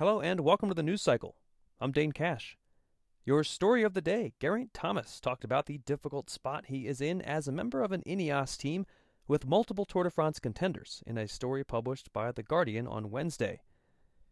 Hello 0.00 0.18
and 0.18 0.40
welcome 0.40 0.70
to 0.70 0.74
the 0.74 0.82
news 0.82 1.02
cycle. 1.02 1.36
I'm 1.78 1.92
Dane 1.92 2.12
Cash. 2.12 2.56
Your 3.26 3.44
story 3.44 3.82
of 3.82 3.92
the 3.92 4.00
day 4.00 4.32
Geraint 4.40 4.72
Thomas 4.72 5.20
talked 5.20 5.44
about 5.44 5.66
the 5.66 5.76
difficult 5.76 6.30
spot 6.30 6.68
he 6.68 6.86
is 6.86 7.02
in 7.02 7.20
as 7.20 7.46
a 7.46 7.52
member 7.52 7.82
of 7.82 7.92
an 7.92 8.02
Ineos 8.06 8.56
team 8.56 8.86
with 9.28 9.46
multiple 9.46 9.84
Tour 9.84 10.04
de 10.04 10.10
France 10.10 10.38
contenders 10.40 11.02
in 11.06 11.18
a 11.18 11.28
story 11.28 11.64
published 11.64 12.14
by 12.14 12.32
The 12.32 12.42
Guardian 12.42 12.86
on 12.86 13.10
Wednesday. 13.10 13.60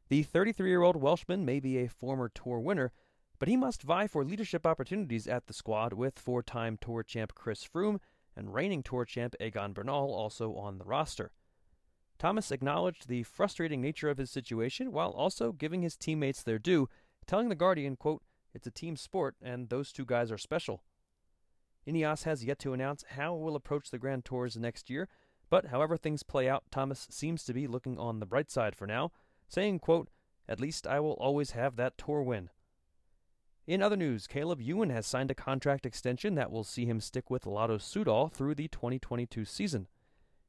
The 0.08 0.22
33 0.22 0.70
year 0.70 0.80
old 0.80 0.96
Welshman 0.96 1.44
may 1.44 1.60
be 1.60 1.76
a 1.76 1.90
former 1.90 2.30
Tour 2.30 2.60
winner, 2.60 2.90
but 3.38 3.48
he 3.48 3.56
must 3.58 3.82
vie 3.82 4.06
for 4.06 4.24
leadership 4.24 4.66
opportunities 4.66 5.28
at 5.28 5.48
the 5.48 5.52
squad 5.52 5.92
with 5.92 6.18
four 6.18 6.42
time 6.42 6.78
Tour 6.80 7.02
champ 7.02 7.34
Chris 7.34 7.62
Froome 7.62 8.00
and 8.34 8.54
reigning 8.54 8.82
Tour 8.82 9.04
champ 9.04 9.34
Egan 9.38 9.74
Bernal 9.74 10.14
also 10.14 10.54
on 10.54 10.78
the 10.78 10.86
roster. 10.86 11.30
Thomas 12.18 12.50
acknowledged 12.50 13.06
the 13.06 13.22
frustrating 13.22 13.80
nature 13.80 14.10
of 14.10 14.18
his 14.18 14.30
situation 14.30 14.90
while 14.90 15.10
also 15.10 15.52
giving 15.52 15.82
his 15.82 15.96
teammates 15.96 16.42
their 16.42 16.58
due, 16.58 16.88
telling 17.26 17.48
The 17.48 17.54
Guardian, 17.54 17.96
quote, 17.96 18.22
It's 18.52 18.66
a 18.66 18.72
team 18.72 18.96
sport, 18.96 19.36
and 19.40 19.68
those 19.68 19.92
two 19.92 20.04
guys 20.04 20.32
are 20.32 20.38
special. 20.38 20.82
Ineos 21.86 22.24
has 22.24 22.44
yet 22.44 22.58
to 22.60 22.72
announce 22.72 23.04
how 23.10 23.34
it 23.34 23.40
will 23.40 23.56
approach 23.56 23.90
the 23.90 23.98
Grand 23.98 24.24
Tours 24.24 24.56
next 24.56 24.90
year, 24.90 25.08
but 25.48 25.66
however 25.66 25.96
things 25.96 26.22
play 26.22 26.48
out, 26.48 26.64
Thomas 26.70 27.06
seems 27.10 27.44
to 27.44 27.54
be 27.54 27.66
looking 27.66 27.98
on 27.98 28.18
the 28.18 28.26
bright 28.26 28.50
side 28.50 28.74
for 28.74 28.86
now, 28.86 29.12
saying, 29.48 29.78
quote, 29.78 30.08
At 30.48 30.60
least 30.60 30.86
I 30.86 31.00
will 31.00 31.14
always 31.14 31.52
have 31.52 31.76
that 31.76 31.96
tour 31.96 32.22
win. 32.22 32.50
In 33.66 33.82
other 33.82 33.96
news, 33.96 34.26
Caleb 34.26 34.60
Ewan 34.60 34.90
has 34.90 35.06
signed 35.06 35.30
a 35.30 35.34
contract 35.34 35.86
extension 35.86 36.34
that 36.34 36.50
will 36.50 36.64
see 36.64 36.86
him 36.86 37.00
stick 37.00 37.30
with 37.30 37.46
Lotto 37.46 37.78
Soudal 37.78 38.32
through 38.32 38.54
the 38.54 38.68
2022 38.68 39.44
season. 39.44 39.86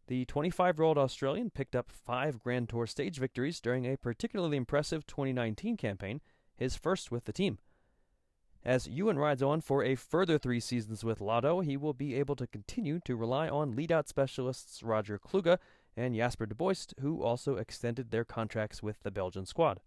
The 0.10 0.26
25 0.26 0.80
year 0.80 0.86
old 0.86 0.98
Australian 0.98 1.52
picked 1.52 1.76
up 1.76 1.92
five 1.92 2.40
Grand 2.40 2.68
Tour 2.68 2.88
stage 2.88 3.20
victories 3.20 3.60
during 3.60 3.86
a 3.86 3.96
particularly 3.96 4.58
impressive 4.58 5.06
2019 5.06 5.78
campaign, 5.78 6.20
his 6.56 6.76
first 6.76 7.12
with 7.12 7.26
the 7.26 7.32
team. 7.32 7.60
As 8.66 8.88
Ewan 8.88 9.20
rides 9.20 9.44
on 9.44 9.62
for 9.62 9.84
a 9.84 9.94
further 9.94 10.40
three 10.40 10.60
seasons 10.62 11.04
with 11.04 11.22
Lotto, 11.22 11.60
he 11.60 11.78
will 11.78 11.94
be 11.94 12.16
able 12.16 12.36
to 12.38 12.48
continue 12.48 13.00
to 13.06 13.16
rely 13.16 13.48
on 13.48 13.76
lead 13.76 13.92
out 13.92 14.10
specialists 14.10 14.82
Roger 14.82 15.20
Kluge 15.20 15.60
and 15.96 16.16
Jasper 16.16 16.48
de 16.48 16.56
Buyst, 16.56 16.96
who 17.02 17.22
also 17.22 17.58
extended 17.58 18.10
their 18.10 18.26
contracts 18.26 18.82
with 18.82 19.04
the 19.04 19.12
Belgian 19.12 19.46
squad. 19.46 19.80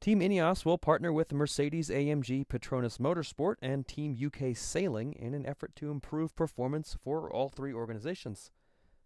Team 0.00 0.20
Ineos 0.20 0.64
will 0.64 0.78
partner 0.78 1.12
with 1.12 1.30
Mercedes 1.30 1.90
AMG 1.90 2.46
Petronas 2.46 2.96
Motorsport 2.96 3.56
and 3.60 3.86
Team 3.86 4.16
UK 4.18 4.56
Sailing 4.56 5.12
in 5.12 5.34
an 5.34 5.44
effort 5.44 5.76
to 5.76 5.90
improve 5.90 6.34
performance 6.34 6.96
for 7.04 7.30
all 7.30 7.50
three 7.50 7.74
organizations. 7.74 8.50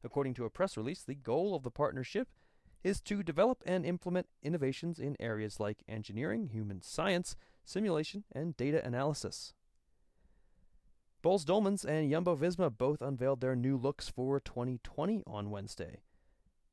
According 0.04 0.34
to 0.34 0.44
a 0.44 0.50
press 0.50 0.76
release, 0.76 1.02
the 1.02 1.14
goal 1.14 1.54
of 1.54 1.62
the 1.62 1.70
partnership 1.70 2.28
is 2.84 3.00
to 3.00 3.22
develop 3.22 3.62
and 3.66 3.84
implement 3.84 4.28
innovations 4.42 4.98
in 4.98 5.16
areas 5.18 5.58
like 5.58 5.82
engineering, 5.88 6.50
human 6.52 6.82
science, 6.82 7.36
simulation, 7.64 8.24
and 8.32 8.56
data 8.56 8.84
analysis. 8.86 9.54
Boels 11.22 11.44
Dolmans 11.44 11.84
and 11.84 12.08
Jumbo 12.10 12.36
Visma 12.36 12.70
both 12.70 13.02
unveiled 13.02 13.40
their 13.40 13.56
new 13.56 13.76
looks 13.76 14.08
for 14.08 14.38
2020 14.38 15.24
on 15.26 15.50
Wednesday. 15.50 15.98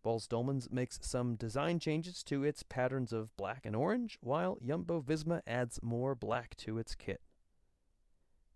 Boels 0.06 0.28
Dolmans 0.28 0.72
makes 0.72 1.00
some 1.02 1.36
design 1.36 1.80
changes 1.80 2.22
to 2.24 2.44
its 2.44 2.62
patterns 2.62 3.12
of 3.12 3.36
black 3.38 3.66
and 3.66 3.76
orange, 3.76 4.20
while 4.22 4.60
Jumbo 4.64 5.02
Visma 5.02 5.42
adds 5.48 5.80
more 5.82 6.14
black 6.14 6.56
to 6.58 6.78
its 6.78 6.94
kit. 6.94 7.22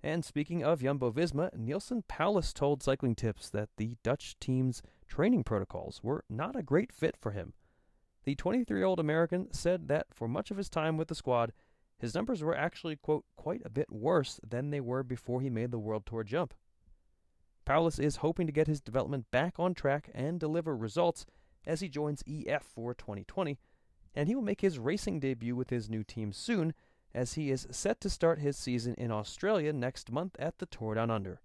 And 0.07 0.23
speaking 0.23 0.63
of 0.63 0.81
Jumbo 0.81 1.11
Visma, 1.11 1.53
Neilson 1.53 2.01
Powless 2.07 2.53
told 2.53 2.81
Cycling 2.81 3.13
Tips 3.13 3.49
that 3.49 3.67
the 3.75 3.97
Dutch 4.03 4.39
team's 4.39 4.81
training 5.05 5.43
protocols 5.43 5.99
were 6.01 6.23
not 6.29 6.55
a 6.55 6.63
great 6.63 6.93
fit 6.93 7.17
for 7.17 7.31
him. 7.31 7.51
The 8.23 8.33
23 8.33 8.79
year 8.79 8.85
old 8.85 9.01
American 9.01 9.51
said 9.51 9.89
that 9.89 10.07
for 10.13 10.29
much 10.29 10.49
of 10.49 10.55
his 10.55 10.69
time 10.69 10.95
with 10.95 11.09
the 11.09 11.13
squad, 11.13 11.51
his 11.99 12.15
numbers 12.15 12.41
were 12.41 12.55
actually, 12.55 12.95
quote, 12.95 13.25
quite 13.35 13.61
a 13.65 13.69
bit 13.69 13.91
worse 13.91 14.39
than 14.47 14.69
they 14.69 14.79
were 14.79 15.03
before 15.03 15.41
he 15.41 15.49
made 15.49 15.71
the 15.71 15.77
World 15.77 16.05
Tour 16.05 16.23
jump. 16.23 16.53
Powless 17.65 17.99
is 17.99 18.15
hoping 18.17 18.47
to 18.47 18.53
get 18.53 18.67
his 18.67 18.79
development 18.79 19.29
back 19.29 19.55
on 19.59 19.73
track 19.73 20.09
and 20.13 20.39
deliver 20.39 20.73
results 20.73 21.25
as 21.65 21.81
he 21.81 21.89
joins 21.89 22.23
EF 22.25 22.63
for 22.63 22.93
2020, 22.93 23.57
and 24.15 24.29
he 24.29 24.35
will 24.35 24.41
make 24.41 24.61
his 24.61 24.79
racing 24.79 25.19
debut 25.19 25.53
with 25.53 25.69
his 25.69 25.89
new 25.89 26.05
team 26.05 26.31
soon 26.31 26.73
as 27.17 27.33
he 27.33 27.49
is 27.49 27.65
set 27.71 27.99
to 27.99 28.11
start 28.11 28.37
his 28.37 28.55
season 28.55 28.93
in 28.95 29.11
Australia 29.11 29.73
next 29.73 30.11
month 30.11 30.35
at 30.37 30.59
the 30.59 30.67
Tour 30.67 30.93
Down 30.93 31.09
Under. 31.09 31.41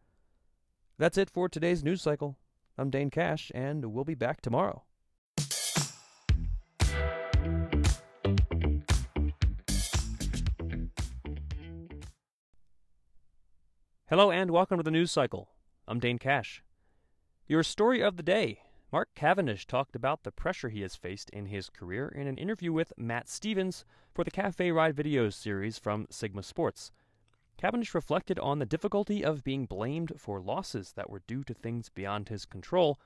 That's 0.99 1.16
it 1.16 1.31
for 1.31 1.49
today's 1.49 1.83
news 1.83 2.03
cycle. 2.03 2.37
I'm 2.77 2.91
Dane 2.91 3.09
Cash, 3.09 3.50
and 3.55 3.87
we'll 3.87 4.05
be 4.05 4.15
back 4.15 4.43
tomorrow. 4.43 4.82
Hello, 14.11 14.31
and 14.31 14.50
welcome 14.50 14.77
to 14.77 14.82
the 14.82 14.91
news 14.91 15.11
cycle. 15.11 15.49
I'm 15.88 15.99
Dane 15.99 16.19
Cash. 16.19 16.62
Your 17.49 17.62
story 17.62 18.03
of 18.03 18.19
the 18.19 18.22
day 18.22 18.61
Mark 18.92 19.08
Cavendish 19.14 19.66
talked 19.66 19.97
about 19.97 20.22
the 20.22 20.30
pressure 20.30 20.69
he 20.69 20.82
has 20.82 20.97
faced 20.97 21.30
in 21.30 21.47
his 21.47 21.70
career 21.70 22.08
in 22.08 22.26
an 22.26 22.36
interview 22.36 22.75
with 22.75 22.92
Matt 22.98 23.26
Stephens 23.26 23.86
for 24.12 24.22
the 24.22 24.30
Cafe 24.30 24.70
Ride 24.70 24.94
videos 24.94 25.32
series 25.32 25.78
from 25.78 26.06
Sigma 26.10 26.42
Sports. 26.42 26.92
Cavendish 27.56 27.94
reflected 27.94 28.38
on 28.38 28.58
the 28.58 28.66
difficulty 28.66 29.25
of 29.25 29.44
being 29.44 29.64
blamed 29.64 30.12
for 30.19 30.42
losses 30.42 30.92
that 30.92 31.08
were 31.08 31.22
due 31.26 31.42
to 31.44 31.54
things 31.54 31.88
beyond 31.88 32.28
his 32.28 32.44
control, 32.44 33.00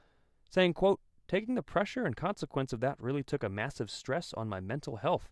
saying, 0.51 0.75
quote, 0.75 0.99
Taking 1.29 1.55
the 1.55 1.63
pressure 1.63 2.05
and 2.05 2.17
consequence 2.17 2.73
of 2.73 2.81
that 2.81 3.01
really 3.01 3.23
took 3.23 3.45
a 3.45 3.49
massive 3.49 3.89
stress 3.89 4.35
on 4.35 4.49
my 4.49 4.59
mental 4.59 4.97
health. 4.97 5.31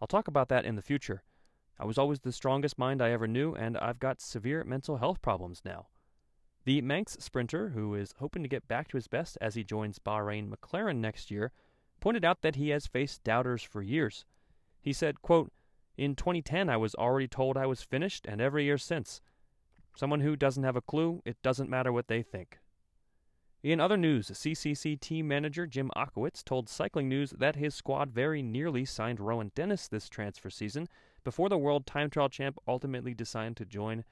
I'll 0.00 0.08
talk 0.08 0.26
about 0.26 0.48
that 0.48 0.64
in 0.64 0.76
the 0.76 0.80
future. 0.80 1.22
I 1.78 1.84
was 1.84 1.98
always 1.98 2.20
the 2.20 2.32
strongest 2.32 2.78
mind 2.78 3.02
I 3.02 3.10
ever 3.10 3.28
knew, 3.28 3.54
and 3.54 3.76
I've 3.76 3.98
got 3.98 4.22
severe 4.22 4.64
mental 4.64 4.96
health 4.96 5.20
problems 5.20 5.60
now. 5.66 5.88
The 6.64 6.80
Manx 6.80 7.16
sprinter, 7.18 7.70
who 7.70 7.94
is 7.94 8.14
hoping 8.18 8.42
to 8.42 8.48
get 8.48 8.68
back 8.68 8.86
to 8.88 8.96
his 8.96 9.08
best 9.08 9.36
as 9.40 9.56
he 9.56 9.64
joins 9.64 9.98
Bahrain 9.98 10.48
McLaren 10.48 10.98
next 10.98 11.30
year, 11.30 11.50
pointed 12.00 12.24
out 12.24 12.42
that 12.42 12.54
he 12.54 12.68
has 12.68 12.86
faced 12.86 13.24
doubters 13.24 13.62
for 13.62 13.82
years. 13.82 14.24
He 14.80 14.92
said, 14.92 15.22
quote, 15.22 15.52
In 15.96 16.14
2010, 16.14 16.68
I 16.68 16.76
was 16.76 16.94
already 16.94 17.26
told 17.26 17.56
I 17.56 17.66
was 17.66 17.82
finished, 17.82 18.26
and 18.26 18.40
every 18.40 18.64
year 18.64 18.78
since. 18.78 19.20
Someone 19.96 20.20
who 20.20 20.36
doesn't 20.36 20.62
have 20.62 20.76
a 20.76 20.80
clue, 20.80 21.20
it 21.24 21.42
doesn't 21.42 21.68
matter 21.68 21.92
what 21.92 22.06
they 22.06 22.22
think. 22.22 22.58
In 23.62 23.80
other 23.80 23.96
news, 23.96 24.28
CCC 24.28 24.98
team 24.98 25.28
manager 25.28 25.66
Jim 25.66 25.90
Ochowicz 25.96 26.44
told 26.44 26.68
Cycling 26.68 27.08
News 27.08 27.30
that 27.30 27.56
his 27.56 27.74
squad 27.74 28.10
very 28.10 28.42
nearly 28.42 28.84
signed 28.84 29.20
Rohan 29.20 29.52
Dennis 29.54 29.86
this 29.86 30.08
transfer 30.08 30.50
season 30.50 30.88
before 31.22 31.48
the 31.48 31.58
world 31.58 31.86
time 31.86 32.10
trial 32.10 32.28
champ 32.28 32.58
ultimately 32.66 33.14
decided 33.14 33.56
to 33.56 33.64
join 33.64 34.04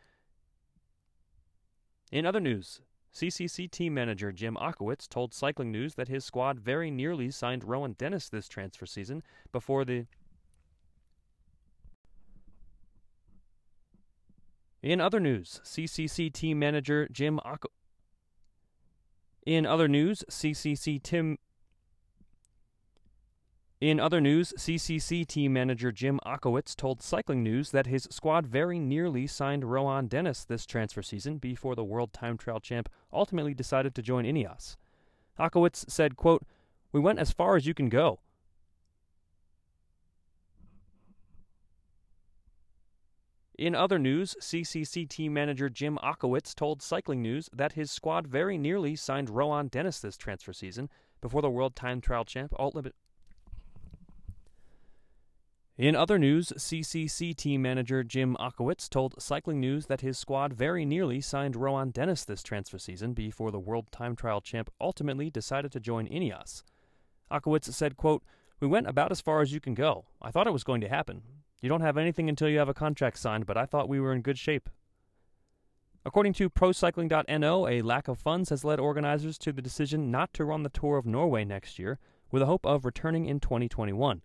in 2.10 2.26
other 2.26 2.40
news, 2.40 2.80
CCC 3.14 3.70
team 3.70 3.94
manager 3.94 4.32
Jim 4.32 4.56
Ochowicz 4.60 5.08
told 5.08 5.34
Cycling 5.34 5.72
News 5.72 5.94
that 5.94 6.08
his 6.08 6.24
squad 6.24 6.60
very 6.60 6.90
nearly 6.90 7.30
signed 7.30 7.64
Rohan 7.64 7.94
Dennis 7.98 8.28
this 8.28 8.48
transfer 8.48 8.86
season 8.86 9.22
before 9.52 9.84
the. 9.84 10.06
In 14.82 15.00
other 15.00 15.20
news, 15.20 15.60
CCC 15.64 16.32
team 16.32 16.58
manager 16.58 17.08
Jim 17.10 17.40
Ochowicz. 17.44 17.66
In 19.44 19.66
other 19.66 19.88
news, 19.88 20.24
CCC 20.30 21.02
Tim 21.02 21.38
in 23.80 23.98
other 23.98 24.20
news, 24.20 24.52
CCC 24.58 25.26
team 25.26 25.54
manager 25.54 25.90
Jim 25.90 26.20
Ochowicz 26.26 26.76
told 26.76 27.00
Cycling 27.00 27.42
News 27.42 27.70
that 27.70 27.86
his 27.86 28.06
squad 28.10 28.46
very 28.46 28.78
nearly 28.78 29.26
signed 29.26 29.64
Rohan 29.64 30.06
Dennis 30.06 30.44
this 30.44 30.66
transfer 30.66 31.00
season 31.00 31.38
before 31.38 31.74
the 31.74 31.84
world 31.84 32.12
time 32.12 32.36
trial 32.36 32.60
champ 32.60 32.90
ultimately 33.10 33.54
decided 33.54 33.94
to 33.94 34.02
join 34.02 34.26
Ineos. 34.26 34.76
Ochowicz 35.38 35.90
said, 35.90 36.16
quote, 36.16 36.44
We 36.92 37.00
went 37.00 37.20
as 37.20 37.32
far 37.32 37.56
as 37.56 37.66
you 37.66 37.72
can 37.72 37.88
go. 37.88 38.20
In 43.56 43.74
other 43.74 43.98
news, 43.98 44.36
CCC 44.40 45.08
team 45.08 45.32
manager 45.32 45.70
Jim 45.70 45.98
Ochowicz 46.02 46.54
told 46.54 46.82
Cycling 46.82 47.22
News 47.22 47.48
that 47.50 47.72
his 47.72 47.90
squad 47.90 48.26
very 48.26 48.58
nearly 48.58 48.94
signed 48.94 49.30
Rohan 49.30 49.68
Dennis 49.68 50.00
this 50.00 50.18
transfer 50.18 50.52
season 50.52 50.90
before 51.22 51.40
the 51.40 51.50
world 51.50 51.74
time 51.74 52.02
trial 52.02 52.26
champ 52.26 52.52
ultimately 52.58 52.92
in 55.80 55.96
other 55.96 56.18
news, 56.18 56.52
CCC 56.58 57.34
team 57.34 57.62
manager 57.62 58.04
Jim 58.04 58.36
Ochowicz 58.38 58.86
told 58.90 59.14
Cycling 59.20 59.60
News 59.60 59.86
that 59.86 60.02
his 60.02 60.18
squad 60.18 60.52
very 60.52 60.84
nearly 60.84 61.22
signed 61.22 61.56
Rohan 61.56 61.88
Dennis 61.88 62.22
this 62.22 62.42
transfer 62.42 62.76
season 62.76 63.14
before 63.14 63.50
the 63.50 63.58
World 63.58 63.90
Time 63.90 64.14
Trial 64.14 64.42
champ 64.42 64.70
ultimately 64.78 65.30
decided 65.30 65.72
to 65.72 65.80
join 65.80 66.06
Ineos. 66.06 66.64
Ochowicz 67.32 67.72
said, 67.72 67.96
quote, 67.96 68.22
We 68.60 68.68
went 68.68 68.88
about 68.88 69.10
as 69.10 69.22
far 69.22 69.40
as 69.40 69.54
you 69.54 69.60
can 69.60 69.72
go. 69.72 70.04
I 70.20 70.30
thought 70.30 70.46
it 70.46 70.52
was 70.52 70.64
going 70.64 70.82
to 70.82 70.88
happen. 70.90 71.22
You 71.62 71.70
don't 71.70 71.80
have 71.80 71.96
anything 71.96 72.28
until 72.28 72.50
you 72.50 72.58
have 72.58 72.68
a 72.68 72.74
contract 72.74 73.18
signed, 73.18 73.46
but 73.46 73.56
I 73.56 73.64
thought 73.64 73.88
we 73.88 74.00
were 74.00 74.12
in 74.12 74.20
good 74.20 74.38
shape. 74.38 74.68
According 76.04 76.34
to 76.34 76.50
ProCycling.no, 76.50 77.66
a 77.66 77.80
lack 77.80 78.06
of 78.06 78.18
funds 78.18 78.50
has 78.50 78.66
led 78.66 78.80
organizers 78.80 79.38
to 79.38 79.50
the 79.50 79.62
decision 79.62 80.10
not 80.10 80.34
to 80.34 80.44
run 80.44 80.62
the 80.62 80.68
Tour 80.68 80.98
of 80.98 81.06
Norway 81.06 81.46
next 81.46 81.78
year, 81.78 81.98
with 82.30 82.40
the 82.40 82.46
hope 82.46 82.66
of 82.66 82.84
returning 82.84 83.24
in 83.24 83.40
2021. 83.40 84.20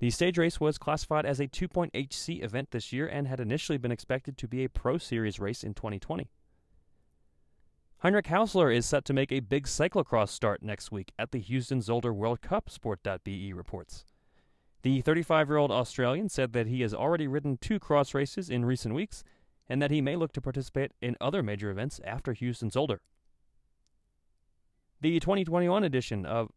The 0.00 0.08
stage 0.08 0.38
race 0.38 0.58
was 0.58 0.78
classified 0.78 1.26
as 1.26 1.40
a 1.40 1.46
2.HC 1.46 2.42
event 2.42 2.70
this 2.70 2.90
year 2.90 3.06
and 3.06 3.28
had 3.28 3.38
initially 3.38 3.76
been 3.76 3.92
expected 3.92 4.38
to 4.38 4.48
be 4.48 4.64
a 4.64 4.70
Pro 4.70 4.96
Series 4.96 5.38
race 5.38 5.62
in 5.62 5.74
2020. 5.74 6.30
Heinrich 7.98 8.28
Haussler 8.28 8.74
is 8.74 8.86
set 8.86 9.04
to 9.04 9.12
make 9.12 9.30
a 9.30 9.40
big 9.40 9.66
cyclocross 9.66 10.30
start 10.30 10.62
next 10.62 10.90
week 10.90 11.12
at 11.18 11.32
the 11.32 11.42
Heusden-Zolder 11.42 12.14
World 12.14 12.40
Cup, 12.40 12.70
Sport.be 12.70 13.52
reports. 13.52 14.06
The 14.80 15.02
35 15.02 15.48
year 15.50 15.58
old 15.58 15.70
Australian 15.70 16.30
said 16.30 16.54
that 16.54 16.66
he 16.66 16.80
has 16.80 16.94
already 16.94 17.28
ridden 17.28 17.58
two 17.58 17.78
cross 17.78 18.14
races 18.14 18.48
in 18.48 18.64
recent 18.64 18.94
weeks 18.94 19.22
and 19.68 19.82
that 19.82 19.90
he 19.90 20.00
may 20.00 20.16
look 20.16 20.32
to 20.32 20.40
participate 20.40 20.92
in 21.02 21.14
other 21.20 21.42
major 21.42 21.70
events 21.70 22.00
after 22.04 22.32
Heusden-Zolder. 22.32 23.00
The 25.02 25.20
2021 25.20 25.84
edition 25.84 26.24
of 26.24 26.50